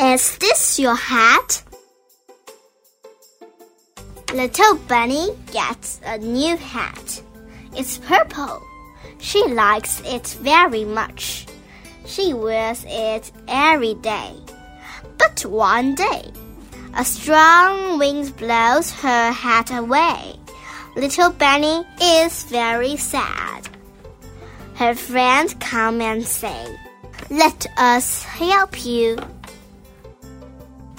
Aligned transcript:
Is 0.00 0.38
this 0.38 0.78
your 0.78 0.94
hat? 0.94 1.64
Little 4.32 4.76
Bunny 4.86 5.30
gets 5.50 6.00
a 6.04 6.18
new 6.18 6.56
hat. 6.56 7.20
It's 7.74 7.98
purple. 7.98 8.62
She 9.18 9.44
likes 9.48 10.00
it 10.04 10.38
very 10.40 10.84
much. 10.84 11.46
She 12.06 12.32
wears 12.32 12.84
it 12.86 13.32
every 13.48 13.94
day. 13.94 14.34
But 15.18 15.44
one 15.44 15.96
day, 15.96 16.30
a 16.94 17.04
strong 17.04 17.98
wind 17.98 18.36
blows 18.36 18.92
her 18.92 19.32
hat 19.32 19.72
away. 19.76 20.36
Little 20.94 21.30
Bunny 21.30 21.84
is 22.00 22.44
very 22.44 22.96
sad. 22.96 23.68
Her 24.76 24.94
friends 24.94 25.54
come 25.58 26.00
and 26.00 26.24
say, 26.24 26.78
Let 27.30 27.66
us 27.76 28.22
help 28.22 28.86
you. 28.86 29.18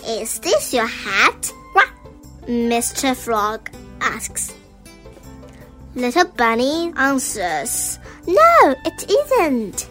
Is 0.10 0.40
this 0.40 0.74
your 0.74 0.88
hat? 0.88 1.54
Mr. 2.48 3.16
Frog 3.16 3.70
asks. 4.02 4.56
Little 5.94 6.26
Bunny 6.26 6.92
answers, 6.98 8.00
No, 8.26 8.76
it 8.86 9.06
isn't. 9.08 9.88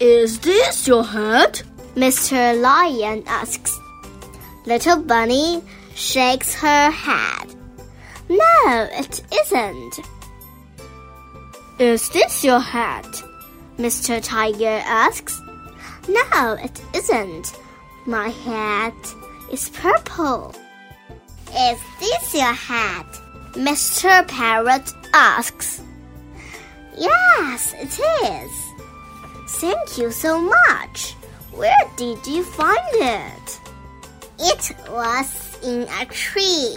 Is 0.00 0.40
this 0.40 0.88
your 0.88 1.04
hat? 1.04 1.62
Mr. 1.94 2.60
Lion 2.60 3.22
asks. 3.28 3.78
Little 4.66 5.00
Bunny 5.00 5.62
shakes 5.94 6.52
her 6.56 6.90
head. 6.90 7.54
No, 8.28 8.88
it 8.90 9.22
isn't. 9.32 10.00
Is 11.78 12.08
this 12.08 12.42
your 12.42 12.58
hat? 12.58 13.06
Mr. 13.78 14.20
Tiger 14.20 14.82
asks. 14.84 15.40
No, 16.08 16.54
it 16.60 16.82
isn't. 16.92 17.56
My 18.06 18.28
hat 18.28 19.14
is 19.50 19.70
purple. 19.70 20.54
Is 21.48 21.80
this 22.00 22.34
your 22.34 22.52
hat? 22.52 23.06
Mr. 23.52 24.28
Parrot 24.28 24.92
asks. 25.14 25.80
Yes, 26.98 27.72
it 27.78 27.98
is. 28.28 28.52
Thank 29.60 29.96
you 29.96 30.10
so 30.10 30.38
much. 30.38 31.14
Where 31.52 31.88
did 31.96 32.26
you 32.26 32.44
find 32.44 32.94
it? 32.94 33.60
It 34.38 34.74
was 34.90 35.58
in 35.62 35.88
a 36.00 36.04
tree. 36.04 36.76